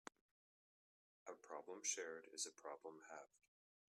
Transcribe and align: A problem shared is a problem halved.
A 1.27 1.33
problem 1.35 1.83
shared 1.83 2.25
is 2.33 2.47
a 2.47 2.59
problem 2.59 3.01
halved. 3.11 3.43